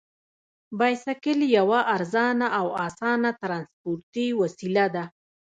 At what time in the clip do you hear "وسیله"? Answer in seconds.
4.41-4.85